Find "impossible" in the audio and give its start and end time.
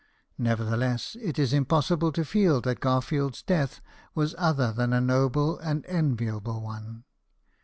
1.53-2.11